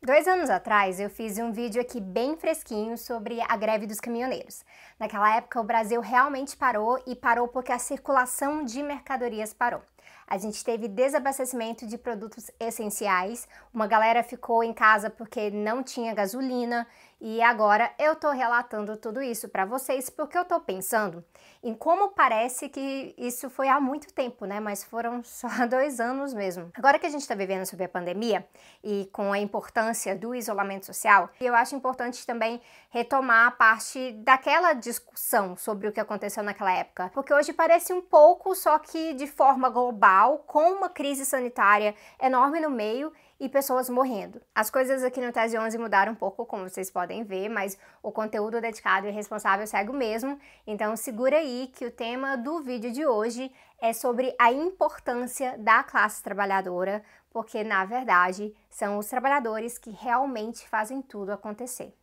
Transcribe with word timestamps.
Dois 0.00 0.28
anos 0.28 0.48
atrás 0.48 1.00
eu 1.00 1.10
fiz 1.10 1.38
um 1.38 1.50
vídeo 1.50 1.82
aqui 1.82 2.00
bem 2.00 2.36
fresquinho 2.36 2.96
sobre 2.96 3.40
a 3.40 3.56
greve 3.56 3.84
dos 3.84 3.98
caminhoneiros. 3.98 4.64
Naquela 4.96 5.36
época 5.36 5.60
o 5.60 5.64
Brasil 5.64 6.00
realmente 6.00 6.56
parou 6.56 7.02
e 7.04 7.16
parou 7.16 7.48
porque 7.48 7.72
a 7.72 7.80
circulação 7.80 8.64
de 8.64 8.80
mercadorias 8.80 9.52
parou. 9.52 9.82
A 10.24 10.38
gente 10.38 10.64
teve 10.64 10.86
desabastecimento 10.86 11.84
de 11.84 11.98
produtos 11.98 12.48
essenciais, 12.60 13.48
uma 13.74 13.88
galera 13.88 14.22
ficou 14.22 14.62
em 14.62 14.72
casa 14.72 15.10
porque 15.10 15.50
não 15.50 15.82
tinha 15.82 16.14
gasolina 16.14 16.86
e 17.20 17.42
agora 17.42 17.92
eu 17.98 18.14
tô 18.14 18.30
relatando 18.30 18.96
tudo 18.96 19.20
isso 19.20 19.48
para 19.48 19.64
vocês 19.64 20.08
porque 20.08 20.38
eu 20.38 20.44
tô 20.44 20.60
pensando 20.60 21.24
em 21.62 21.74
como 21.74 22.10
parece 22.10 22.68
que 22.68 23.12
isso 23.18 23.50
foi 23.50 23.68
há 23.68 23.80
muito 23.80 24.12
tempo, 24.12 24.44
né? 24.44 24.60
Mas 24.60 24.84
foram 24.84 25.22
só 25.24 25.48
dois 25.68 25.98
anos 25.98 26.32
mesmo. 26.32 26.70
Agora 26.74 26.98
que 26.98 27.06
a 27.06 27.10
gente 27.10 27.22
está 27.22 27.34
vivendo 27.34 27.66
sobre 27.66 27.86
a 27.86 27.88
pandemia 27.88 28.46
e 28.84 29.08
com 29.12 29.32
a 29.32 29.38
importância 29.38 30.14
do 30.14 30.34
isolamento 30.34 30.86
social, 30.86 31.28
eu 31.40 31.54
acho 31.54 31.74
importante 31.74 32.24
também 32.24 32.60
retomar 32.90 33.48
a 33.48 33.50
parte 33.50 34.12
daquela 34.12 34.72
discussão 34.72 35.56
sobre 35.56 35.88
o 35.88 35.92
que 35.92 36.00
aconteceu 36.00 36.42
naquela 36.42 36.72
época, 36.72 37.10
porque 37.12 37.34
hoje 37.34 37.52
parece 37.52 37.92
um 37.92 38.00
pouco, 38.00 38.54
só 38.54 38.78
que 38.78 39.14
de 39.14 39.26
forma 39.26 39.68
global, 39.68 40.44
com 40.46 40.72
uma 40.72 40.88
crise 40.88 41.26
sanitária 41.26 41.94
enorme 42.20 42.60
no 42.60 42.70
meio 42.70 43.12
e 43.40 43.48
pessoas 43.48 43.88
morrendo. 43.88 44.40
As 44.54 44.70
coisas 44.70 45.04
aqui 45.04 45.20
no 45.20 45.32
Tese 45.32 45.56
11 45.56 45.78
mudaram 45.78 46.12
um 46.12 46.16
pouco, 46.16 46.44
como 46.44 46.68
vocês 46.68 46.90
podem 46.90 47.22
ver, 47.22 47.48
mas 47.48 47.78
o 48.02 48.10
conteúdo 48.10 48.60
dedicado 48.60 49.06
e 49.06 49.10
responsável 49.10 49.66
segue 49.66 49.90
o 49.90 49.94
mesmo, 49.94 50.38
então 50.66 50.96
segura 50.96 51.36
aí 51.36 51.70
que 51.74 51.84
o 51.86 51.90
tema 51.90 52.36
do 52.36 52.60
vídeo 52.60 52.92
de 52.92 53.06
hoje 53.06 53.52
é 53.80 53.92
sobre 53.92 54.34
a 54.38 54.50
importância 54.50 55.56
da 55.58 55.84
classe 55.84 56.22
trabalhadora, 56.22 57.02
porque 57.30 57.62
na 57.62 57.84
verdade 57.84 58.52
são 58.68 58.98
os 58.98 59.06
trabalhadores 59.06 59.78
que 59.78 59.90
realmente 59.90 60.68
fazem 60.68 61.00
tudo 61.00 61.30
acontecer. 61.30 61.94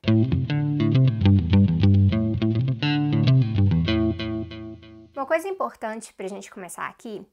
Uma 5.13 5.25
coisa 5.25 5.47
importante 5.47 6.13
para 6.13 6.28
a 6.28 6.30
gente 6.30 6.52
começar 6.52 6.88
aqui 6.88 7.25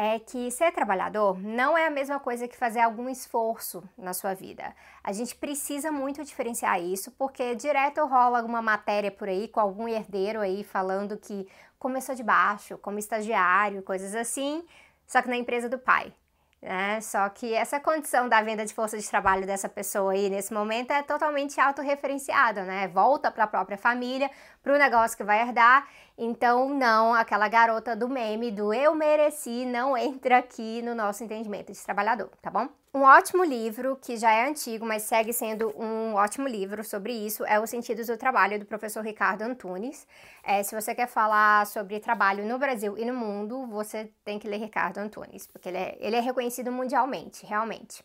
é 0.00 0.16
que 0.20 0.48
ser 0.52 0.70
trabalhador 0.70 1.36
não 1.42 1.76
é 1.76 1.88
a 1.88 1.90
mesma 1.90 2.20
coisa 2.20 2.46
que 2.46 2.56
fazer 2.56 2.78
algum 2.78 3.08
esforço 3.08 3.82
na 3.98 4.14
sua 4.14 4.32
vida. 4.32 4.72
A 5.02 5.10
gente 5.12 5.34
precisa 5.34 5.90
muito 5.90 6.22
diferenciar 6.22 6.80
isso, 6.80 7.10
porque 7.18 7.56
direto 7.56 8.06
rola 8.06 8.38
alguma 8.38 8.62
matéria 8.62 9.10
por 9.10 9.28
aí 9.28 9.48
com 9.48 9.58
algum 9.58 9.88
herdeiro 9.88 10.40
aí 10.40 10.62
falando 10.62 11.16
que 11.16 11.48
começou 11.80 12.14
de 12.14 12.22
baixo, 12.22 12.78
como 12.78 13.00
estagiário, 13.00 13.82
coisas 13.82 14.14
assim, 14.14 14.64
só 15.04 15.20
que 15.20 15.28
na 15.28 15.36
empresa 15.36 15.68
do 15.68 15.80
pai. 15.80 16.14
Né? 16.60 17.00
Só 17.00 17.28
que 17.28 17.54
essa 17.54 17.78
condição 17.78 18.28
da 18.28 18.42
venda 18.42 18.64
de 18.64 18.74
força 18.74 18.98
de 18.98 19.08
trabalho 19.08 19.46
dessa 19.46 19.68
pessoa 19.68 20.12
aí 20.12 20.28
nesse 20.28 20.52
momento 20.52 20.90
é 20.90 21.02
totalmente 21.02 21.60
autorreferenciada, 21.60 22.64
né? 22.64 22.88
Volta 22.88 23.30
para 23.30 23.44
a 23.44 23.46
própria 23.46 23.78
família, 23.78 24.28
para 24.62 24.74
o 24.74 24.78
negócio 24.78 25.16
que 25.16 25.22
vai 25.22 25.40
herdar. 25.40 25.88
Então, 26.16 26.68
não, 26.74 27.14
aquela 27.14 27.46
garota 27.48 27.94
do 27.94 28.08
meme 28.08 28.50
do 28.50 28.74
eu 28.74 28.94
mereci 28.94 29.64
não 29.64 29.96
entra 29.96 30.38
aqui 30.38 30.82
no 30.82 30.94
nosso 30.96 31.22
entendimento 31.22 31.72
de 31.72 31.78
trabalhador, 31.84 32.30
tá 32.42 32.50
bom? 32.50 32.68
Um 32.92 33.02
ótimo 33.02 33.44
livro, 33.44 33.96
que 34.00 34.16
já 34.16 34.32
é 34.32 34.48
antigo, 34.48 34.86
mas 34.86 35.02
segue 35.02 35.30
sendo 35.30 35.68
um 35.78 36.14
ótimo 36.14 36.48
livro 36.48 36.82
sobre 36.82 37.12
isso, 37.12 37.44
é 37.44 37.60
Os 37.60 37.68
Sentidos 37.68 38.06
do 38.06 38.16
Trabalho, 38.16 38.58
do 38.58 38.64
professor 38.64 39.04
Ricardo 39.04 39.42
Antunes. 39.42 40.06
É, 40.42 40.62
se 40.62 40.74
você 40.74 40.94
quer 40.94 41.06
falar 41.06 41.66
sobre 41.66 42.00
trabalho 42.00 42.46
no 42.46 42.58
Brasil 42.58 42.96
e 42.96 43.04
no 43.04 43.12
mundo, 43.12 43.66
você 43.66 44.10
tem 44.24 44.38
que 44.38 44.48
ler 44.48 44.56
Ricardo 44.56 44.98
Antunes, 44.98 45.46
porque 45.46 45.68
ele 45.68 45.76
é, 45.76 45.98
ele 46.00 46.16
é 46.16 46.20
reconhecido 46.20 46.72
mundialmente, 46.72 47.44
realmente. 47.44 48.02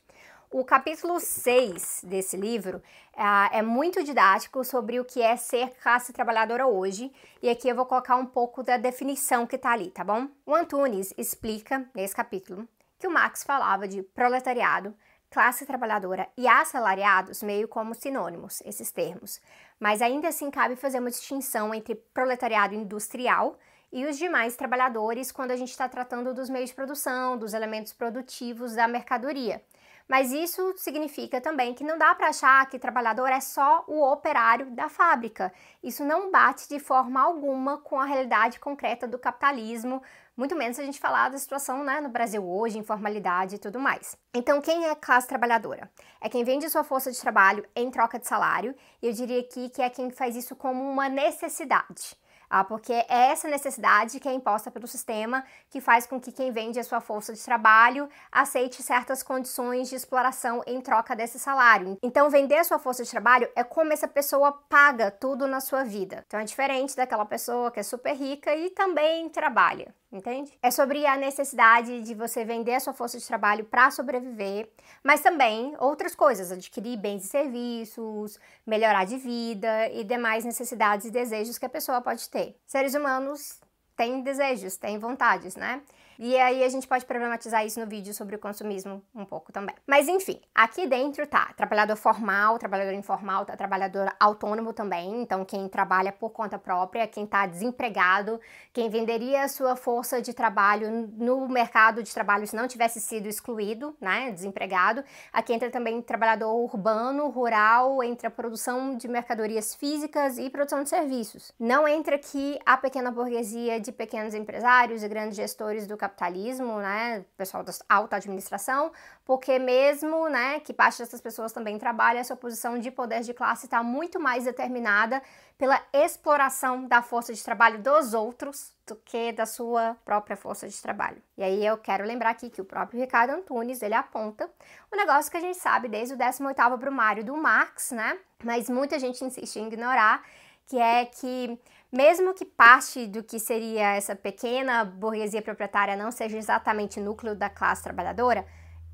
O 0.52 0.66
capítulo 0.66 1.18
6 1.18 2.02
desse 2.04 2.36
livro 2.36 2.84
é, 3.16 3.60
é 3.60 3.62
muito 3.62 4.04
didático 4.04 4.66
sobre 4.66 5.00
o 5.00 5.06
que 5.06 5.22
é 5.22 5.38
ser 5.38 5.70
classe 5.82 6.12
trabalhadora 6.12 6.68
hoje, 6.68 7.10
e 7.42 7.50
aqui 7.50 7.70
eu 7.70 7.76
vou 7.76 7.86
colocar 7.86 8.18
um 8.18 8.26
pouco 8.26 8.62
da 8.62 8.76
definição 8.76 9.48
que 9.48 9.56
está 9.56 9.72
ali, 9.72 9.92
tá 9.92 10.04
bom? 10.04 10.28
O 10.46 10.54
Antunes 10.54 11.14
explica, 11.18 11.90
nesse 11.96 12.14
capítulo, 12.14 12.68
que 13.04 13.08
o 13.08 13.12
Marx 13.12 13.44
falava 13.44 13.86
de 13.86 14.02
proletariado, 14.02 14.96
classe 15.30 15.66
trabalhadora 15.66 16.26
e 16.38 16.48
assalariados 16.48 17.44
meio 17.44 17.68
como 17.68 17.94
sinônimos, 17.94 18.62
esses 18.64 18.94
termos. 18.94 19.42
Mas 19.78 20.02
ainda 20.02 20.30
assim 20.30 20.50
cabe 20.50 20.78
fazer 20.78 21.00
uma 21.00 21.10
distinção 21.10 21.74
entre 21.76 21.96
proletariado 21.96 22.74
industrial 22.74 23.60
e 23.92 24.06
os 24.06 24.18
demais 24.18 24.56
trabalhadores 24.56 25.34
quando 25.34 25.52
a 25.52 25.58
gente 25.58 25.72
está 25.72 25.90
tratando 25.90 26.34
dos 26.34 26.50
meios 26.50 26.70
de 26.70 26.76
produção, 26.76 27.38
dos 27.38 27.54
elementos 27.54 27.92
produtivos 27.92 28.74
da 28.74 28.88
mercadoria. 28.88 29.62
Mas 30.08 30.32
isso 30.32 30.74
significa 30.78 31.42
também 31.42 31.74
que 31.74 31.84
não 31.84 31.98
dá 31.98 32.16
para 32.16 32.28
achar 32.28 32.70
que 32.70 32.80
trabalhador 32.80 33.28
é 33.28 33.40
só 33.42 33.84
o 33.88 34.02
operário 34.02 34.72
da 34.72 34.88
fábrica. 34.88 35.52
Isso 35.82 36.06
não 36.06 36.32
bate 36.32 36.70
de 36.70 36.80
forma 36.80 37.22
alguma 37.22 37.78
com 37.80 38.00
a 38.00 38.06
realidade 38.06 38.60
concreta 38.60 39.08
do 39.08 39.20
capitalismo, 39.20 40.02
muito 40.36 40.56
menos 40.56 40.80
a 40.80 40.84
gente 40.84 41.00
falar 41.00 41.30
da 41.30 41.38
situação 41.38 41.84
né, 41.84 42.02
no 42.02 42.10
Brasil 42.10 42.44
hoje, 42.44 42.78
informalidade 42.78 43.56
e 43.56 43.60
tudo 43.60 43.80
mais. 43.80 44.18
Então, 44.34 44.62
quem 44.62 44.86
é 44.86 44.96
classe 44.96 45.28
trabalhadora? 45.28 45.92
É 46.20 46.28
quem 46.28 46.44
vende 46.44 46.70
sua 46.70 46.84
força 46.84 47.12
de 47.12 47.20
trabalho 47.20 47.66
em 47.76 47.92
troca 47.92 48.18
de 48.18 48.28
salário, 48.28 48.76
e 49.02 49.08
eu 49.08 49.14
diria 49.14 49.40
aqui 49.40 49.70
que 49.70 49.82
é 49.82 49.90
quem 49.90 50.10
faz 50.10 50.36
isso 50.36 50.56
como 50.56 50.84
uma 50.84 51.08
necessidade. 51.08 52.16
Ah, 52.56 52.64
porque 52.64 52.94
é 52.94 53.32
essa 53.32 53.48
necessidade 53.48 54.20
que 54.20 54.30
é 54.30 54.32
imposta 54.32 54.70
pelo 54.70 54.86
sistema 54.86 55.44
que 55.72 55.82
faz 55.82 56.06
com 56.06 56.22
que 56.22 56.32
quem 56.32 56.52
vende 56.52 56.80
a 56.80 56.84
sua 56.84 57.02
força 57.02 57.34
de 57.34 57.44
trabalho 57.44 58.08
aceite 58.32 58.84
certas 58.84 59.24
condições 59.24 59.90
de 59.90 59.96
exploração 59.96 60.62
em 60.68 60.80
troca 60.80 61.16
desse 61.16 61.40
salário. 61.40 61.98
Então, 62.04 62.30
vender 62.30 62.58
a 62.58 62.64
sua 62.64 62.78
força 62.78 63.04
de 63.04 63.10
trabalho 63.10 63.50
é 63.56 63.64
como 63.64 63.92
essa 63.92 64.08
pessoa 64.08 64.52
paga 64.70 65.10
tudo 65.10 65.48
na 65.48 65.60
sua 65.60 65.84
vida. 65.84 66.24
Então, 66.28 66.40
é 66.40 66.44
diferente 66.44 66.96
daquela 66.96 67.26
pessoa 67.26 67.72
que 67.72 67.80
é 67.80 67.84
super 67.84 68.16
rica 68.16 68.56
e 68.56 68.70
também 68.70 69.28
trabalha 69.30 69.92
entende? 70.18 70.54
É 70.62 70.70
sobre 70.70 71.06
a 71.06 71.18
necessidade 71.18 72.02
de 72.02 72.14
você 72.14 72.46
vender 72.46 72.76
a 72.76 72.80
sua 72.80 72.94
força 72.94 73.18
de 73.18 73.26
trabalho 73.26 73.66
para 73.66 73.90
sobreviver, 73.92 74.70
mas 75.04 75.22
também 75.22 75.76
outras 75.80 76.16
coisas, 76.16 76.52
adquirir 76.52 76.98
bens 76.98 77.26
e 77.26 77.28
serviços, 77.28 78.40
melhorar 78.66 79.06
de 79.06 79.18
vida 79.18 79.90
e 79.90 80.04
demais 80.04 80.46
necessidades 80.46 81.08
e 81.08 81.12
desejos 81.12 81.58
que 81.58 81.66
a 81.66 81.70
pessoa 81.70 82.02
pode 82.02 82.30
ter. 82.30 82.43
Seres 82.66 82.94
humanos 82.94 83.60
têm 83.96 84.22
desejos, 84.24 84.78
têm 84.78 84.98
vontades, 84.98 85.56
né? 85.56 85.82
E 86.18 86.38
aí 86.38 86.64
a 86.64 86.70
gente 86.70 86.88
pode 86.88 87.06
problematizar 87.06 87.66
isso 87.66 87.80
no 87.80 87.88
vídeo 87.88 88.14
sobre 88.14 88.36
o 88.36 88.40
consumismo 88.40 89.04
um 89.16 89.26
pouco 89.26 89.52
também. 89.52 89.76
Mas 89.88 90.08
enfim, 90.08 90.40
aqui 90.54 90.88
dentro 90.88 91.26
tá 91.28 91.52
trabalhador 91.56 91.96
formal, 91.96 92.58
trabalhador 92.58 92.94
informal, 92.94 93.46
tá 93.46 93.56
trabalhador 93.56 94.14
autônomo 94.20 94.74
também, 94.74 95.22
então 95.22 95.44
quem 95.46 95.68
trabalha 95.68 96.12
por 96.12 96.30
conta 96.30 96.58
própria, 96.58 97.08
quem 97.08 97.26
tá 97.26 97.46
desempregado, 97.46 98.40
quem 98.72 98.90
venderia 98.90 99.44
a 99.44 99.48
sua 99.48 99.76
força 99.76 100.22
de 100.22 100.34
trabalho 100.34 101.10
no 101.18 101.48
mercado 101.48 102.04
de 102.04 102.14
trabalho 102.14 102.46
se 102.46 102.56
não 102.56 102.68
tivesse 102.68 103.00
sido 103.00 103.28
excluído, 103.28 103.96
né, 104.00 104.32
desempregado. 104.32 105.04
Aqui 105.32 105.54
entra 105.54 105.70
também 105.70 106.02
trabalhador 106.02 106.54
urbano, 106.54 107.30
rural, 107.30 108.04
entra 108.04 108.30
produção 108.30 108.96
de 108.96 109.08
mercadorias 109.08 109.76
físicas 109.76 110.38
e 110.38 110.50
produção 110.50 110.84
de 110.84 110.90
serviços. 110.90 111.52
Não 111.60 111.88
entra 111.88 112.16
aqui 112.16 112.60
a 112.66 112.78
pequena 112.78 113.12
burguesia 113.12 113.80
de 113.80 113.92
pequenos 113.92 114.34
empresários 114.34 115.04
e 115.04 115.08
grandes 115.08 115.36
gestores 115.36 115.88
do 115.88 115.98
capitalismo, 116.04 116.80
né, 116.80 117.26
pessoal 117.38 117.64
da 117.64 117.72
alta 117.88 118.18
administração, 118.18 118.92
porque 119.26 119.58
mesmo, 119.58 120.28
né, 120.28 120.60
que 120.60 120.74
parte 120.74 121.00
dessas 121.00 121.22
pessoas 121.22 121.54
também 121.54 121.80
trabalha, 121.80 122.20
essa 122.20 122.36
posição 122.36 122.78
de 122.78 122.92
poder 122.92 123.22
de 123.22 123.34
classe 123.34 123.66
está 123.66 123.82
muito 123.82 124.20
mais 124.20 124.44
determinada 124.44 125.22
pela 125.58 125.82
exploração 125.94 126.86
da 126.88 127.02
força 127.02 127.34
de 127.34 127.42
trabalho 127.42 127.82
dos 127.82 128.14
outros 128.14 128.74
do 128.86 128.96
que 128.98 129.32
da 129.32 129.46
sua 129.46 129.96
própria 130.04 130.36
força 130.36 130.68
de 130.68 130.82
trabalho. 130.82 131.22
E 131.38 131.44
aí 131.44 131.66
eu 131.66 131.78
quero 131.78 132.06
lembrar 132.06 132.32
aqui 132.32 132.50
que 132.50 132.60
o 132.60 132.66
próprio 132.66 133.00
Ricardo 133.00 133.32
Antunes, 133.32 133.82
ele 133.82 133.94
aponta 133.94 134.50
um 134.92 134.98
negócio 134.98 135.32
que 135.32 135.38
a 135.38 135.42
gente 135.42 135.58
sabe 135.58 135.88
desde 135.88 136.16
o 136.16 136.18
18º 136.18 136.78
brumário 136.78 137.24
do 137.24 137.38
Marx, 137.38 137.92
né, 137.92 138.20
mas 138.44 138.70
muita 138.70 139.00
gente 139.00 139.24
insiste 139.24 139.56
em 139.56 139.68
ignorar, 139.68 140.22
que 140.68 140.78
é 140.78 141.06
que 141.06 141.58
mesmo 141.94 142.34
que 142.34 142.44
parte 142.44 143.06
do 143.06 143.22
que 143.22 143.40
seria 143.40 143.94
essa 143.94 144.16
pequena 144.16 144.84
burguesia 144.84 145.44
proprietária 145.44 145.96
não 145.96 146.12
seja 146.12 146.36
exatamente 146.36 147.00
núcleo 147.00 147.36
da 147.36 147.52
classe 147.52 147.84
trabalhadora, 147.84 148.44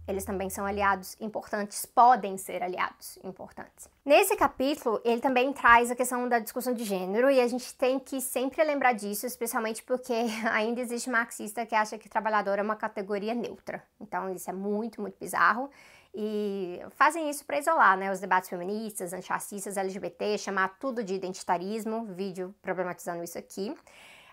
eles 0.05 0.25
também 0.25 0.49
são 0.49 0.65
aliados 0.65 1.15
importantes, 1.21 1.85
podem 1.85 2.37
ser 2.37 2.61
aliados 2.61 3.17
importantes. 3.23 3.87
Nesse 4.03 4.35
capítulo, 4.35 4.99
ele 5.05 5.21
também 5.21 5.53
traz 5.53 5.89
a 5.91 5.95
questão 5.95 6.27
da 6.27 6.39
discussão 6.39 6.73
de 6.73 6.83
gênero 6.83 7.29
e 7.29 7.39
a 7.39 7.47
gente 7.47 7.73
tem 7.75 7.99
que 7.99 8.19
sempre 8.19 8.61
lembrar 8.63 8.93
disso, 8.93 9.25
especialmente 9.25 9.81
porque 9.83 10.13
ainda 10.51 10.81
existe 10.81 11.09
marxista 11.09 11.65
que 11.65 11.75
acha 11.75 11.97
que 11.97 12.09
trabalhador 12.09 12.59
é 12.59 12.61
uma 12.61 12.75
categoria 12.75 13.33
neutra. 13.33 13.81
Então, 14.01 14.33
isso 14.33 14.49
é 14.49 14.53
muito, 14.53 14.99
muito 14.99 15.17
bizarro 15.17 15.69
e 16.13 16.81
fazem 16.91 17.29
isso 17.29 17.45
para 17.45 17.59
isolar 17.59 17.97
né, 17.97 18.11
os 18.11 18.19
debates 18.19 18.49
feministas, 18.49 19.13
antirracistas, 19.13 19.77
LGBT, 19.77 20.37
chamar 20.37 20.77
tudo 20.79 21.03
de 21.03 21.13
identitarismo, 21.13 22.05
vídeo 22.05 22.53
problematizando 22.61 23.23
isso 23.23 23.37
aqui. 23.37 23.75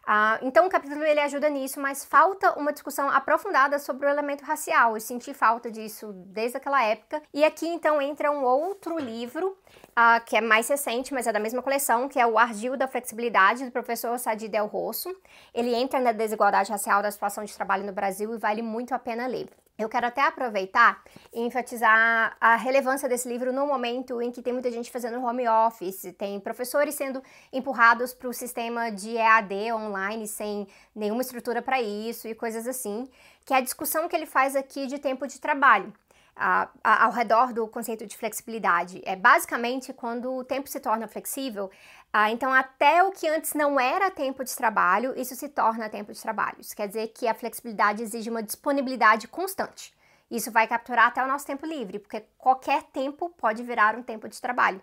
Uh, 0.06 0.38
então 0.42 0.66
o 0.68 0.70
capítulo 0.70 1.02
ele 1.02 1.18
ajuda 1.18 1.48
nisso, 1.48 1.80
mas 1.80 2.04
falta 2.04 2.56
uma 2.56 2.72
discussão 2.72 3.10
aprofundada 3.10 3.76
sobre 3.80 4.06
o 4.06 4.08
elemento 4.08 4.44
racial. 4.44 4.94
Eu 4.94 5.00
senti 5.00 5.34
falta 5.34 5.68
disso 5.68 6.12
desde 6.26 6.56
aquela 6.56 6.80
época. 6.84 7.20
E 7.34 7.44
aqui 7.44 7.66
então 7.66 8.00
entra 8.00 8.30
um 8.30 8.44
outro 8.44 9.00
livro 9.00 9.48
uh, 9.48 10.24
que 10.24 10.36
é 10.36 10.40
mais 10.40 10.68
recente, 10.68 11.12
mas 11.12 11.26
é 11.26 11.32
da 11.32 11.40
mesma 11.40 11.60
coleção, 11.60 12.08
que 12.08 12.20
é 12.20 12.26
o 12.26 12.38
Ardil 12.38 12.76
da 12.76 12.86
Flexibilidade, 12.86 13.64
do 13.64 13.72
professor 13.72 14.16
Sadi 14.16 14.46
Del 14.46 14.66
Rosso. 14.66 15.12
Ele 15.52 15.74
entra 15.74 15.98
na 15.98 16.12
desigualdade 16.12 16.70
racial 16.70 17.02
da 17.02 17.10
situação 17.10 17.42
de 17.42 17.52
trabalho 17.52 17.84
no 17.84 17.92
Brasil 17.92 18.32
e 18.32 18.38
vale 18.38 18.62
muito 18.62 18.94
a 18.94 19.00
pena 19.00 19.26
ler. 19.26 19.48
Eu 19.78 19.90
quero 19.90 20.06
até 20.06 20.22
aproveitar 20.22 21.02
e 21.32 21.42
enfatizar 21.42 22.34
a 22.40 22.56
relevância 22.56 23.06
desse 23.08 23.28
livro 23.28 23.52
no 23.52 23.66
momento 23.66 24.22
em 24.22 24.30
que 24.30 24.40
tem 24.40 24.52
muita 24.52 24.70
gente 24.70 24.90
fazendo 24.90 25.22
home 25.22 25.46
office, 25.46 26.14
tem 26.16 26.40
professores 26.40 26.94
sendo 26.94 27.22
empurrados 27.52 28.14
para 28.14 28.28
o 28.28 28.32
sistema 28.32 28.90
de 28.90 29.16
EAD 29.16 29.72
online 29.72 30.26
sem 30.26 30.66
nenhuma 30.94 31.20
estrutura 31.20 31.60
para 31.60 31.80
isso 31.82 32.26
e 32.26 32.34
coisas 32.34 32.66
assim, 32.66 33.06
que 33.44 33.52
é 33.52 33.58
a 33.58 33.60
discussão 33.60 34.08
que 34.08 34.16
ele 34.16 34.24
faz 34.24 34.56
aqui 34.56 34.86
de 34.86 34.98
tempo 34.98 35.26
de 35.26 35.38
trabalho. 35.38 35.92
Uh, 36.36 36.68
ao 36.84 37.12
redor 37.12 37.54
do 37.54 37.66
conceito 37.66 38.06
de 38.06 38.14
flexibilidade. 38.14 39.00
É 39.06 39.16
basicamente 39.16 39.90
quando 39.94 40.30
o 40.34 40.44
tempo 40.44 40.68
se 40.68 40.78
torna 40.78 41.08
flexível, 41.08 41.70
uh, 42.14 42.28
então 42.30 42.52
até 42.52 43.02
o 43.02 43.10
que 43.10 43.26
antes 43.26 43.54
não 43.54 43.80
era 43.80 44.10
tempo 44.10 44.44
de 44.44 44.54
trabalho, 44.54 45.18
isso 45.18 45.34
se 45.34 45.48
torna 45.48 45.88
tempo 45.88 46.12
de 46.12 46.20
trabalho. 46.20 46.58
Isso 46.60 46.76
quer 46.76 46.88
dizer 46.88 47.08
que 47.08 47.26
a 47.26 47.32
flexibilidade 47.32 48.02
exige 48.02 48.28
uma 48.28 48.42
disponibilidade 48.42 49.26
constante. 49.26 49.94
Isso 50.30 50.50
vai 50.50 50.66
capturar 50.66 51.06
até 51.06 51.24
o 51.24 51.26
nosso 51.26 51.46
tempo 51.46 51.64
livre, 51.64 51.98
porque 51.98 52.24
qualquer 52.36 52.82
tempo 52.82 53.30
pode 53.30 53.62
virar 53.62 53.96
um 53.96 54.02
tempo 54.02 54.28
de 54.28 54.38
trabalho. 54.38 54.82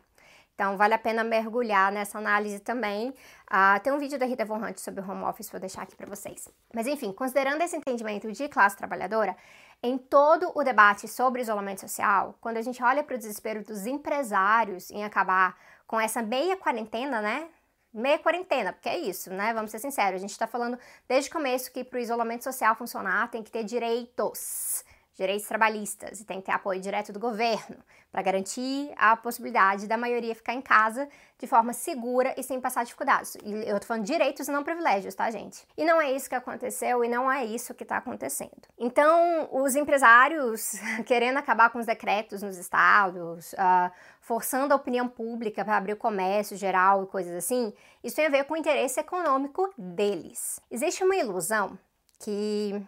Então, 0.55 0.77
vale 0.77 0.93
a 0.93 0.99
pena 0.99 1.23
mergulhar 1.23 1.91
nessa 1.91 2.19
análise 2.19 2.59
também. 2.59 3.09
Uh, 3.09 3.79
tem 3.81 3.91
um 3.91 3.97
vídeo 3.97 4.19
da 4.19 4.25
Rita 4.25 4.45
Von 4.45 4.57
Hunt 4.57 4.77
sobre 4.77 5.01
o 5.01 5.09
home 5.09 5.23
office, 5.23 5.49
vou 5.49 5.59
deixar 5.59 5.81
aqui 5.81 5.95
para 5.95 6.07
vocês. 6.07 6.47
Mas, 6.73 6.85
enfim, 6.85 7.11
considerando 7.11 7.61
esse 7.61 7.75
entendimento 7.75 8.31
de 8.31 8.47
classe 8.47 8.77
trabalhadora, 8.77 9.35
em 9.83 9.97
todo 9.97 10.49
o 10.55 10.63
debate 10.63 11.09
sobre 11.09 11.41
isolamento 11.41 11.81
social, 11.81 12.37
quando 12.39 12.55
a 12.55 12.61
gente 12.61 12.81
olha 12.81 13.03
para 13.03 13.15
o 13.15 13.17
desespero 13.17 13.61
dos 13.61 13.85
empresários 13.85 14.89
em 14.89 15.03
acabar 15.03 15.57
com 15.85 15.99
essa 15.99 16.21
meia 16.21 16.55
quarentena, 16.55 17.21
né? 17.21 17.49
Meia 17.93 18.17
quarentena, 18.17 18.71
porque 18.71 18.87
é 18.87 18.97
isso, 18.97 19.29
né? 19.29 19.53
Vamos 19.53 19.69
ser 19.69 19.79
sinceros, 19.79 20.15
a 20.15 20.21
gente 20.21 20.31
está 20.31 20.47
falando 20.47 20.79
desde 21.05 21.29
o 21.29 21.33
começo 21.33 21.71
que 21.71 21.83
para 21.83 21.97
o 21.97 22.01
isolamento 22.01 22.45
social 22.45 22.75
funcionar 22.75 23.29
tem 23.29 23.43
que 23.43 23.51
ter 23.51 23.65
direitos 23.65 24.85
direitos 25.15 25.47
trabalhistas 25.47 26.19
e 26.19 26.25
tem 26.25 26.39
que 26.39 26.47
ter 26.47 26.51
apoio 26.51 26.81
direto 26.81 27.13
do 27.13 27.19
governo 27.19 27.77
para 28.11 28.21
garantir 28.21 28.91
a 28.95 29.15
possibilidade 29.15 29.87
da 29.87 29.97
maioria 29.97 30.35
ficar 30.35 30.53
em 30.53 30.61
casa 30.61 31.07
de 31.37 31.47
forma 31.47 31.73
segura 31.73 32.33
e 32.37 32.43
sem 32.43 32.59
passar 32.59 32.83
dificuldades. 32.83 33.35
E 33.43 33.69
eu 33.69 33.79
tô 33.79 33.87
falando 33.87 34.05
direitos 34.05 34.47
e 34.47 34.51
não 34.51 34.63
privilégios, 34.63 35.13
tá, 35.13 35.29
gente? 35.29 35.67
E 35.77 35.83
não 35.83 36.01
é 36.01 36.11
isso 36.11 36.29
que 36.29 36.35
aconteceu 36.35 37.03
e 37.03 37.09
não 37.09 37.31
é 37.31 37.43
isso 37.45 37.73
que 37.73 37.83
tá 37.83 37.97
acontecendo. 37.97 38.61
Então, 38.77 39.49
os 39.51 39.75
empresários 39.75 40.73
querendo 41.05 41.37
acabar 41.37 41.69
com 41.69 41.79
os 41.79 41.85
decretos 41.85 42.41
nos 42.41 42.57
estados, 42.57 43.53
uh, 43.53 43.91
forçando 44.21 44.73
a 44.73 44.77
opinião 44.77 45.07
pública 45.07 45.65
para 45.65 45.77
abrir 45.77 45.93
o 45.93 45.97
comércio 45.97 46.55
geral 46.55 47.03
e 47.03 47.07
coisas 47.07 47.33
assim, 47.35 47.73
isso 48.03 48.15
tem 48.15 48.25
a 48.25 48.29
ver 48.29 48.45
com 48.45 48.53
o 48.53 48.57
interesse 48.57 48.99
econômico 48.99 49.71
deles. 49.77 50.59
Existe 50.71 51.03
uma 51.03 51.15
ilusão 51.15 51.77
que 52.19 52.81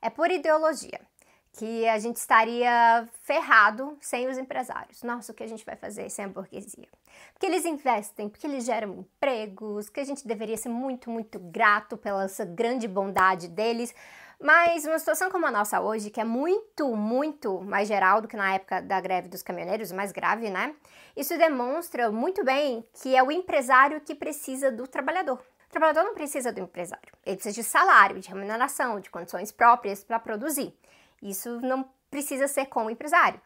é 0.00 0.08
por 0.08 0.30
ideologia 0.30 1.09
que 1.52 1.88
a 1.88 1.98
gente 1.98 2.16
estaria 2.16 3.08
ferrado 3.22 3.96
sem 4.00 4.28
os 4.28 4.38
empresários. 4.38 5.02
Nossa, 5.02 5.32
o 5.32 5.34
que 5.34 5.42
a 5.42 5.48
gente 5.48 5.64
vai 5.64 5.76
fazer 5.76 6.08
sem 6.08 6.24
a 6.24 6.28
burguesia? 6.28 6.88
Porque 7.32 7.46
eles 7.46 7.64
investem, 7.64 8.28
porque 8.28 8.46
eles 8.46 8.64
geram 8.64 9.00
empregos, 9.00 9.88
que 9.88 10.00
a 10.00 10.04
gente 10.04 10.26
deveria 10.26 10.56
ser 10.56 10.68
muito, 10.68 11.10
muito 11.10 11.38
grato 11.38 11.96
pela 11.96 12.24
essa 12.24 12.44
grande 12.44 12.86
bondade 12.86 13.48
deles. 13.48 13.94
Mas 14.42 14.86
uma 14.86 14.98
situação 14.98 15.30
como 15.30 15.44
a 15.44 15.50
nossa 15.50 15.80
hoje, 15.80 16.08
que 16.08 16.20
é 16.20 16.24
muito, 16.24 16.96
muito 16.96 17.60
mais 17.60 17.86
geral 17.86 18.22
do 18.22 18.28
que 18.28 18.36
na 18.36 18.54
época 18.54 18.80
da 18.80 18.98
greve 18.98 19.28
dos 19.28 19.42
caminhoneiros, 19.42 19.92
mais 19.92 20.12
grave, 20.12 20.48
né? 20.48 20.74
Isso 21.14 21.36
demonstra 21.36 22.10
muito 22.10 22.42
bem 22.42 22.82
que 23.02 23.14
é 23.14 23.22
o 23.22 23.30
empresário 23.30 24.00
que 24.00 24.14
precisa 24.14 24.70
do 24.70 24.86
trabalhador. 24.86 25.44
O 25.66 25.70
trabalhador 25.70 26.04
não 26.04 26.14
precisa 26.14 26.50
do 26.50 26.58
empresário, 26.58 27.12
ele 27.24 27.36
precisa 27.36 27.54
de 27.54 27.62
salário, 27.62 28.18
de 28.18 28.28
remuneração, 28.28 28.98
de 28.98 29.10
condições 29.10 29.52
próprias 29.52 30.02
para 30.02 30.18
produzir. 30.18 30.74
Isso 31.22 31.60
não 31.60 31.88
precisa 32.10 32.48
ser 32.48 32.66
com 32.66 32.86
o 32.86 32.90
empresário. 32.90 33.40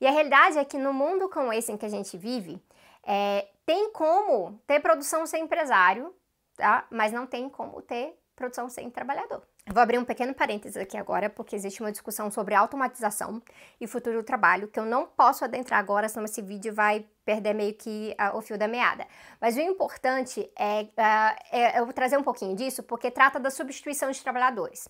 E 0.00 0.06
a 0.06 0.10
realidade 0.10 0.58
é 0.58 0.64
que 0.64 0.78
no 0.78 0.92
mundo 0.92 1.28
como 1.28 1.52
esse 1.52 1.72
em 1.72 1.76
que 1.76 1.86
a 1.86 1.90
gente 1.90 2.16
vive, 2.16 2.62
é, 3.02 3.48
tem 3.64 3.90
como 3.92 4.60
ter 4.66 4.80
produção 4.80 5.26
sem 5.26 5.44
empresário, 5.44 6.14
tá? 6.56 6.86
mas 6.90 7.12
não 7.12 7.26
tem 7.26 7.48
como 7.48 7.80
ter 7.82 8.18
produção 8.34 8.68
sem 8.68 8.90
trabalhador. 8.90 9.42
Vou 9.72 9.82
abrir 9.82 9.98
um 9.98 10.04
pequeno 10.04 10.32
parênteses 10.32 10.76
aqui 10.76 10.96
agora, 10.96 11.28
porque 11.28 11.56
existe 11.56 11.80
uma 11.80 11.90
discussão 11.90 12.30
sobre 12.30 12.54
automatização 12.54 13.42
e 13.80 13.86
futuro 13.86 14.18
do 14.18 14.24
trabalho, 14.24 14.68
que 14.68 14.78
eu 14.78 14.84
não 14.84 15.06
posso 15.06 15.44
adentrar 15.44 15.80
agora, 15.80 16.08
senão 16.08 16.24
esse 16.24 16.40
vídeo 16.40 16.72
vai 16.72 17.04
perder 17.24 17.52
meio 17.52 17.74
que 17.74 18.14
uh, 18.20 18.36
o 18.36 18.42
fio 18.42 18.56
da 18.56 18.68
meada. 18.68 19.04
Mas 19.40 19.56
o 19.56 19.60
importante 19.60 20.48
é, 20.56 20.82
uh, 20.82 21.36
é 21.50 21.80
eu 21.80 21.92
trazer 21.92 22.16
um 22.16 22.22
pouquinho 22.22 22.54
disso, 22.54 22.82
porque 22.84 23.10
trata 23.10 23.40
da 23.40 23.50
substituição 23.50 24.08
de 24.10 24.22
trabalhadores. 24.22 24.88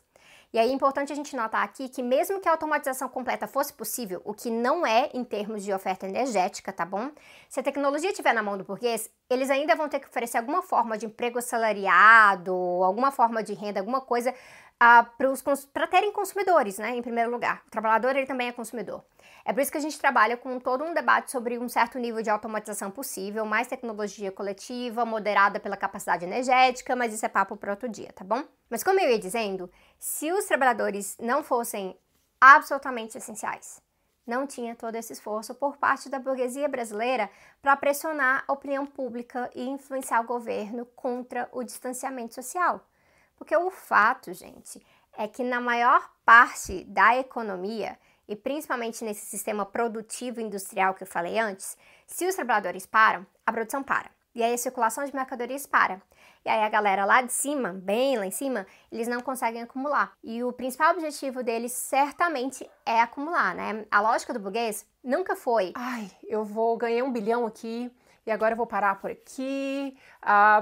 E 0.52 0.58
aí 0.58 0.70
é 0.70 0.72
importante 0.72 1.12
a 1.12 1.16
gente 1.16 1.34
notar 1.36 1.62
aqui 1.62 1.88
que 1.88 2.02
mesmo 2.02 2.40
que 2.40 2.48
a 2.48 2.52
automatização 2.52 3.08
completa 3.08 3.46
fosse 3.46 3.72
possível, 3.72 4.22
o 4.24 4.32
que 4.32 4.50
não 4.50 4.86
é 4.86 5.10
em 5.12 5.24
termos 5.24 5.64
de 5.64 5.72
oferta 5.72 6.06
energética, 6.06 6.72
tá 6.72 6.84
bom? 6.84 7.10
Se 7.48 7.60
a 7.60 7.62
tecnologia 7.62 8.10
estiver 8.10 8.32
na 8.32 8.42
mão 8.42 8.56
do 8.56 8.64
burguês, 8.64 9.10
eles 9.28 9.50
ainda 9.50 9.74
vão 9.74 9.88
ter 9.88 10.00
que 10.00 10.06
oferecer 10.06 10.38
alguma 10.38 10.62
forma 10.62 10.96
de 10.96 11.06
emprego 11.06 11.38
assalariado, 11.38 12.52
alguma 12.54 13.10
forma 13.10 13.42
de 13.42 13.54
renda, 13.54 13.80
alguma 13.80 14.00
coisa 14.00 14.32
para 14.78 15.86
terem 15.86 16.12
consumidores, 16.12 16.78
né? 16.78 16.94
Em 16.94 17.02
primeiro 17.02 17.30
lugar. 17.30 17.62
O 17.66 17.70
trabalhador 17.70 18.14
ele 18.14 18.26
também 18.26 18.48
é 18.48 18.52
consumidor. 18.52 19.04
É 19.44 19.52
por 19.52 19.60
isso 19.60 19.70
que 19.70 19.78
a 19.78 19.80
gente 19.80 19.98
trabalha 19.98 20.36
com 20.36 20.58
todo 20.58 20.84
um 20.84 20.92
debate 20.92 21.30
sobre 21.30 21.56
um 21.58 21.68
certo 21.68 21.98
nível 21.98 22.22
de 22.22 22.28
automatização 22.28 22.90
possível, 22.90 23.46
mais 23.46 23.68
tecnologia 23.68 24.32
coletiva, 24.32 25.04
moderada 25.04 25.60
pela 25.60 25.76
capacidade 25.76 26.24
energética, 26.24 26.96
mas 26.96 27.14
isso 27.14 27.24
é 27.24 27.28
papo 27.28 27.56
para 27.56 27.70
outro 27.70 27.88
dia, 27.88 28.12
tá 28.12 28.24
bom? 28.24 28.42
Mas 28.68 28.82
como 28.82 29.00
eu 29.00 29.08
ia 29.08 29.18
dizendo, 29.18 29.70
se 29.98 30.32
os 30.32 30.44
trabalhadores 30.46 31.16
não 31.20 31.44
fossem 31.44 31.96
absolutamente 32.40 33.16
essenciais, 33.16 33.80
não 34.26 34.46
tinha 34.46 34.74
todo 34.74 34.96
esse 34.96 35.12
esforço 35.12 35.54
por 35.54 35.76
parte 35.76 36.08
da 36.08 36.18
burguesia 36.18 36.68
brasileira 36.68 37.30
para 37.62 37.76
pressionar 37.76 38.44
a 38.48 38.52
opinião 38.52 38.84
pública 38.84 39.48
e 39.54 39.64
influenciar 39.68 40.20
o 40.20 40.26
governo 40.26 40.84
contra 40.86 41.48
o 41.52 41.62
distanciamento 41.62 42.34
social. 42.34 42.84
Porque 43.36 43.56
o 43.56 43.70
fato, 43.70 44.32
gente, 44.32 44.84
é 45.16 45.28
que 45.28 45.42
na 45.42 45.60
maior 45.60 46.10
parte 46.24 46.84
da 46.84 47.16
economia, 47.16 47.98
e 48.28 48.34
principalmente 48.34 49.04
nesse 49.04 49.26
sistema 49.26 49.64
produtivo 49.64 50.40
industrial 50.40 50.94
que 50.94 51.02
eu 51.02 51.06
falei 51.06 51.38
antes, 51.38 51.76
se 52.06 52.26
os 52.26 52.34
trabalhadores 52.34 52.86
param, 52.86 53.26
a 53.44 53.52
produção 53.52 53.82
para. 53.82 54.10
E 54.34 54.42
aí 54.42 54.52
a 54.52 54.58
circulação 54.58 55.04
de 55.04 55.14
mercadorias 55.14 55.66
para. 55.66 56.02
E 56.44 56.48
aí 56.48 56.62
a 56.62 56.68
galera 56.68 57.04
lá 57.04 57.22
de 57.22 57.32
cima, 57.32 57.72
bem 57.72 58.18
lá 58.18 58.26
em 58.26 58.30
cima, 58.30 58.66
eles 58.92 59.08
não 59.08 59.22
conseguem 59.22 59.62
acumular. 59.62 60.12
E 60.22 60.44
o 60.44 60.52
principal 60.52 60.92
objetivo 60.92 61.42
deles 61.42 61.72
certamente 61.72 62.68
é 62.84 63.00
acumular, 63.00 63.54
né? 63.54 63.86
A 63.90 64.00
lógica 64.00 64.34
do 64.34 64.38
burguês 64.38 64.86
nunca 65.02 65.34
foi. 65.34 65.72
Ai, 65.74 66.10
eu 66.24 66.44
vou 66.44 66.76
ganhar 66.76 67.02
um 67.04 67.12
bilhão 67.12 67.46
aqui 67.46 67.90
e 68.26 68.30
agora 68.30 68.52
eu 68.52 68.56
vou 68.56 68.66
parar 68.66 69.00
por 69.00 69.10
aqui. 69.10 69.96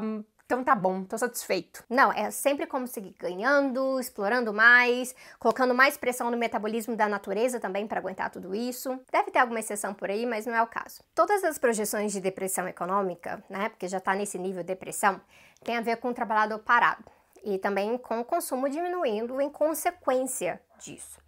Um, 0.00 0.24
então 0.46 0.62
tá 0.62 0.74
bom, 0.74 1.04
tô 1.04 1.16
satisfeito. 1.16 1.82
Não, 1.88 2.12
é 2.12 2.30
sempre 2.30 2.66
como 2.66 2.86
seguir 2.86 3.14
ganhando, 3.18 3.98
explorando 3.98 4.52
mais, 4.52 5.14
colocando 5.38 5.74
mais 5.74 5.96
pressão 5.96 6.30
no 6.30 6.36
metabolismo 6.36 6.94
da 6.94 7.08
natureza 7.08 7.58
também 7.58 7.86
para 7.86 7.98
aguentar 7.98 8.30
tudo 8.30 8.54
isso. 8.54 9.00
Deve 9.10 9.30
ter 9.30 9.38
alguma 9.38 9.60
exceção 9.60 9.94
por 9.94 10.10
aí, 10.10 10.26
mas 10.26 10.44
não 10.44 10.54
é 10.54 10.62
o 10.62 10.66
caso. 10.66 11.02
Todas 11.14 11.42
as 11.44 11.58
projeções 11.58 12.12
de 12.12 12.20
depressão 12.20 12.68
econômica, 12.68 13.42
né, 13.48 13.70
porque 13.70 13.88
já 13.88 14.00
tá 14.00 14.14
nesse 14.14 14.38
nível 14.38 14.62
de 14.62 14.68
depressão, 14.68 15.18
tem 15.64 15.78
a 15.78 15.80
ver 15.80 15.96
com 15.96 16.10
o 16.10 16.14
trabalhador 16.14 16.58
parado 16.58 17.04
e 17.42 17.58
também 17.58 17.96
com 17.96 18.20
o 18.20 18.24
consumo 18.24 18.68
diminuindo 18.68 19.40
em 19.40 19.48
consequência 19.48 20.60
disso. 20.78 21.24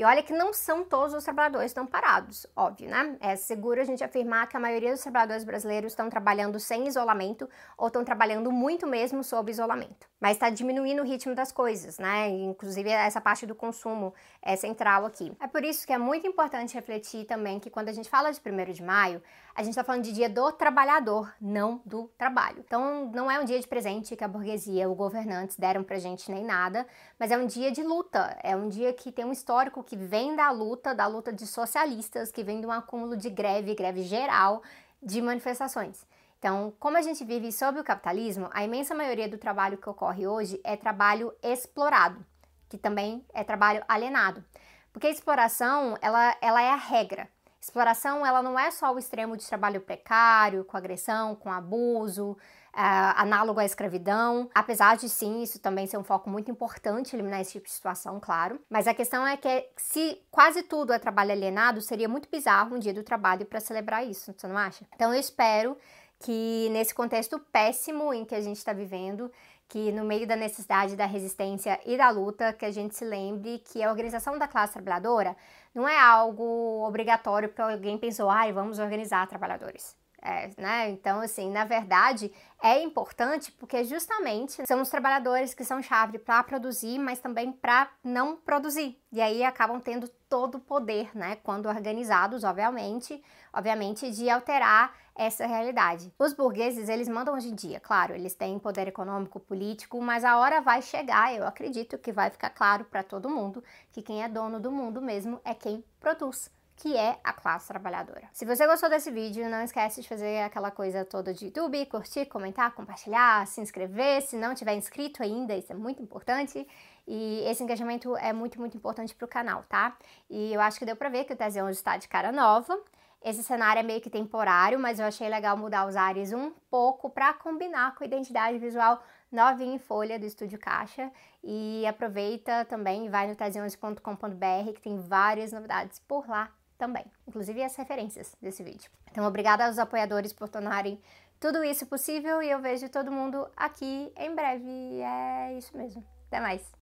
E 0.00 0.04
olha 0.04 0.22
que 0.22 0.32
não 0.32 0.50
são 0.50 0.82
todos 0.82 1.12
os 1.12 1.22
trabalhadores 1.22 1.72
estão 1.72 1.84
parados, 1.84 2.46
óbvio, 2.56 2.88
né? 2.88 3.18
É 3.20 3.36
seguro 3.36 3.82
a 3.82 3.84
gente 3.84 4.02
afirmar 4.02 4.48
que 4.48 4.56
a 4.56 4.60
maioria 4.60 4.92
dos 4.92 5.02
trabalhadores 5.02 5.44
brasileiros 5.44 5.92
estão 5.92 6.08
trabalhando 6.08 6.58
sem 6.58 6.88
isolamento 6.88 7.46
ou 7.76 7.88
estão 7.88 8.02
trabalhando 8.02 8.50
muito 8.50 8.86
mesmo 8.86 9.22
sob 9.22 9.50
isolamento. 9.50 10.08
Mas 10.18 10.36
está 10.36 10.48
diminuindo 10.48 11.02
o 11.02 11.04
ritmo 11.04 11.34
das 11.34 11.52
coisas, 11.52 11.98
né? 11.98 12.30
Inclusive 12.30 12.88
essa 12.88 13.20
parte 13.20 13.44
do 13.44 13.54
consumo 13.54 14.14
é 14.40 14.56
central 14.56 15.04
aqui. 15.04 15.36
É 15.38 15.46
por 15.46 15.62
isso 15.62 15.86
que 15.86 15.92
é 15.92 15.98
muito 15.98 16.26
importante 16.26 16.74
refletir 16.74 17.26
também 17.26 17.60
que 17.60 17.68
quando 17.68 17.90
a 17.90 17.92
gente 17.92 18.08
fala 18.08 18.32
de 18.32 18.40
1 18.40 18.72
de 18.72 18.82
maio, 18.82 19.22
a 19.54 19.62
gente 19.62 19.70
está 19.70 19.84
falando 19.84 20.04
de 20.04 20.12
dia 20.12 20.28
do 20.28 20.52
trabalhador, 20.52 21.32
não 21.40 21.82
do 21.84 22.08
trabalho. 22.16 22.62
Então, 22.66 23.10
não 23.12 23.30
é 23.30 23.38
um 23.40 23.44
dia 23.44 23.58
de 23.58 23.66
presente 23.66 24.16
que 24.16 24.24
a 24.24 24.28
burguesia, 24.28 24.88
os 24.88 24.96
governantes 24.96 25.56
deram 25.56 25.82
pra 25.82 25.98
gente 25.98 26.30
nem 26.30 26.44
nada, 26.44 26.86
mas 27.18 27.30
é 27.30 27.36
um 27.36 27.46
dia 27.46 27.70
de 27.70 27.82
luta. 27.82 28.38
É 28.42 28.54
um 28.54 28.68
dia 28.68 28.92
que 28.92 29.10
tem 29.10 29.24
um 29.24 29.32
histórico 29.32 29.82
que 29.82 29.96
vem 29.96 30.36
da 30.36 30.50
luta, 30.50 30.94
da 30.94 31.06
luta 31.06 31.32
de 31.32 31.46
socialistas, 31.46 32.30
que 32.30 32.44
vem 32.44 32.60
de 32.60 32.66
um 32.66 32.72
acúmulo 32.72 33.16
de 33.16 33.28
greve, 33.28 33.74
greve 33.74 34.02
geral, 34.02 34.62
de 35.02 35.20
manifestações. 35.20 36.06
Então, 36.38 36.72
como 36.78 36.96
a 36.96 37.02
gente 37.02 37.22
vive 37.22 37.52
sob 37.52 37.80
o 37.80 37.84
capitalismo, 37.84 38.48
a 38.52 38.64
imensa 38.64 38.94
maioria 38.94 39.28
do 39.28 39.36
trabalho 39.36 39.76
que 39.76 39.88
ocorre 39.88 40.26
hoje 40.26 40.58
é 40.64 40.74
trabalho 40.74 41.34
explorado, 41.42 42.24
que 42.66 42.78
também 42.78 43.22
é 43.34 43.44
trabalho 43.44 43.84
alienado. 43.86 44.42
Porque 44.90 45.06
a 45.06 45.10
exploração, 45.10 45.98
ela, 46.00 46.34
ela 46.40 46.62
é 46.62 46.70
a 46.70 46.76
regra. 46.76 47.28
Exploração, 47.60 48.24
ela 48.24 48.42
não 48.42 48.58
é 48.58 48.70
só 48.70 48.92
o 48.92 48.98
extremo 48.98 49.36
de 49.36 49.46
trabalho 49.46 49.80
precário, 49.80 50.64
com 50.64 50.76
agressão, 50.76 51.34
com 51.34 51.52
abuso, 51.52 52.36
Uh, 52.72 53.10
análogo 53.16 53.58
à 53.58 53.64
escravidão, 53.64 54.48
apesar 54.54 54.96
de 54.96 55.08
sim, 55.08 55.42
isso 55.42 55.58
também 55.58 55.88
ser 55.88 55.98
um 55.98 56.04
foco 56.04 56.30
muito 56.30 56.52
importante, 56.52 57.16
eliminar 57.16 57.40
esse 57.40 57.50
tipo 57.52 57.66
de 57.66 57.72
situação, 57.72 58.20
claro. 58.20 58.60
Mas 58.70 58.86
a 58.86 58.94
questão 58.94 59.26
é 59.26 59.36
que 59.36 59.68
se 59.76 60.22
quase 60.30 60.62
tudo 60.62 60.92
é 60.92 60.98
trabalho 61.00 61.32
alienado, 61.32 61.80
seria 61.80 62.08
muito 62.08 62.28
bizarro 62.30 62.76
um 62.76 62.78
dia 62.78 62.94
do 62.94 63.02
trabalho 63.02 63.44
para 63.44 63.58
celebrar 63.58 64.06
isso, 64.06 64.32
você 64.36 64.46
não 64.46 64.56
acha? 64.56 64.84
Então 64.94 65.12
eu 65.12 65.18
espero 65.18 65.76
que 66.20 66.68
nesse 66.70 66.94
contexto 66.94 67.38
péssimo 67.38 68.12
em 68.12 68.24
que 68.24 68.34
a 68.34 68.40
gente 68.40 68.58
está 68.58 68.72
vivendo, 68.72 69.30
que 69.68 69.90
no 69.92 70.04
meio 70.04 70.26
da 70.26 70.36
necessidade 70.36 70.96
da 70.96 71.06
resistência 71.06 71.80
e 71.86 71.96
da 71.96 72.10
luta, 72.10 72.52
que 72.52 72.64
a 72.64 72.70
gente 72.70 72.94
se 72.94 73.04
lembre 73.04 73.60
que 73.60 73.82
a 73.82 73.90
organização 73.90 74.38
da 74.38 74.46
classe 74.46 74.74
trabalhadora 74.74 75.36
não 75.74 75.88
é 75.88 75.98
algo 75.98 76.84
obrigatório 76.86 77.48
porque 77.48 77.62
alguém 77.62 77.96
pensou, 77.96 78.28
ai, 78.28 78.52
vamos 78.52 78.78
organizar 78.78 79.26
trabalhadores. 79.26 79.99
É, 80.22 80.50
né? 80.58 80.90
Então, 80.90 81.20
assim, 81.20 81.50
na 81.50 81.64
verdade, 81.64 82.30
é 82.62 82.82
importante 82.82 83.50
porque 83.52 83.84
justamente 83.84 84.62
são 84.66 84.82
os 84.82 84.90
trabalhadores 84.90 85.54
que 85.54 85.64
são 85.64 85.82
chave 85.82 86.18
para 86.18 86.42
produzir, 86.42 86.98
mas 86.98 87.18
também 87.20 87.50
para 87.50 87.90
não 88.04 88.36
produzir. 88.36 89.00
E 89.10 89.20
aí 89.20 89.42
acabam 89.42 89.80
tendo 89.80 90.08
todo 90.28 90.56
o 90.56 90.60
poder, 90.60 91.10
né? 91.16 91.36
Quando 91.36 91.70
organizados, 91.70 92.44
obviamente, 92.44 93.22
obviamente, 93.50 94.10
de 94.10 94.28
alterar 94.28 94.94
essa 95.16 95.46
realidade. 95.46 96.12
Os 96.18 96.34
burgueses, 96.34 96.90
eles 96.90 97.08
mandam 97.08 97.34
hoje 97.34 97.48
em 97.48 97.54
dia, 97.54 97.80
claro, 97.80 98.14
eles 98.14 98.34
têm 98.34 98.58
poder 98.58 98.88
econômico, 98.88 99.40
político, 99.40 100.00
mas 100.02 100.24
a 100.24 100.38
hora 100.38 100.60
vai 100.60 100.82
chegar, 100.82 101.34
eu 101.34 101.46
acredito 101.46 101.98
que 101.98 102.12
vai 102.12 102.30
ficar 102.30 102.50
claro 102.50 102.84
para 102.84 103.02
todo 103.02 103.28
mundo 103.28 103.64
que 103.90 104.02
quem 104.02 104.22
é 104.22 104.28
dono 104.28 104.60
do 104.60 104.70
mundo 104.70 105.00
mesmo 105.00 105.40
é 105.44 105.54
quem 105.54 105.84
produz 105.98 106.50
que 106.80 106.96
é 106.96 107.18
a 107.22 107.30
classe 107.30 107.68
trabalhadora. 107.68 108.26
Se 108.32 108.46
você 108.46 108.66
gostou 108.66 108.88
desse 108.88 109.10
vídeo, 109.10 109.46
não 109.50 109.62
esquece 109.62 110.00
de 110.00 110.08
fazer 110.08 110.40
aquela 110.40 110.70
coisa 110.70 111.04
toda 111.04 111.34
de 111.34 111.44
YouTube, 111.44 111.84
curtir, 111.84 112.24
comentar, 112.24 112.74
compartilhar, 112.74 113.46
se 113.46 113.60
inscrever, 113.60 114.22
se 114.22 114.34
não 114.34 114.54
tiver 114.54 114.74
inscrito 114.74 115.22
ainda, 115.22 115.54
isso 115.54 115.70
é 115.70 115.76
muito 115.76 116.02
importante. 116.02 116.66
E 117.06 117.44
esse 117.46 117.62
engajamento 117.62 118.16
é 118.16 118.32
muito, 118.32 118.58
muito 118.58 118.78
importante 118.78 119.14
para 119.14 119.26
o 119.26 119.28
canal, 119.28 119.62
tá? 119.68 119.94
E 120.30 120.54
eu 120.54 120.60
acho 120.62 120.78
que 120.78 120.86
deu 120.86 120.96
para 120.96 121.10
ver 121.10 121.24
que 121.24 121.34
o 121.34 121.36
Tese 121.36 121.60
11 121.60 121.70
está 121.70 121.98
de 121.98 122.08
cara 122.08 122.32
nova. 122.32 122.74
Esse 123.22 123.42
cenário 123.42 123.80
é 123.80 123.82
meio 123.82 124.00
que 124.00 124.08
temporário, 124.08 124.78
mas 124.78 124.98
eu 124.98 125.04
achei 125.04 125.28
legal 125.28 125.58
mudar 125.58 125.86
os 125.86 125.96
ares 125.96 126.32
um 126.32 126.50
pouco 126.70 127.10
para 127.10 127.34
combinar 127.34 127.94
com 127.94 128.04
a 128.04 128.06
identidade 128.06 128.58
visual 128.58 129.02
novinha 129.30 129.74
em 129.74 129.78
folha 129.78 130.18
do 130.18 130.24
Estúdio 130.24 130.58
Caixa. 130.58 131.12
E 131.44 131.86
aproveita 131.86 132.64
também, 132.64 133.10
vai 133.10 133.28
no 133.28 133.36
tese11.com.br 133.36 134.72
que 134.74 134.80
tem 134.80 134.98
várias 134.98 135.52
novidades 135.52 135.98
por 135.98 136.26
lá 136.26 136.50
também, 136.80 137.04
inclusive 137.28 137.62
as 137.62 137.76
referências 137.76 138.34
desse 138.40 138.64
vídeo. 138.64 138.90
Então, 139.10 139.24
obrigada 139.26 139.66
aos 139.66 139.78
apoiadores 139.78 140.32
por 140.32 140.48
tornarem 140.48 140.98
tudo 141.38 141.62
isso 141.62 141.86
possível 141.86 142.42
e 142.42 142.50
eu 142.50 142.58
vejo 142.58 142.88
todo 142.88 143.12
mundo 143.12 143.46
aqui 143.54 144.10
em 144.16 144.34
breve. 144.34 145.00
É 145.02 145.58
isso 145.58 145.76
mesmo. 145.76 146.02
Até 146.26 146.40
mais. 146.40 146.79